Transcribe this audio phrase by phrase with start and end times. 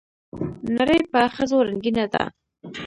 [0.77, 2.23] نړۍ په ښځو رنګينه ده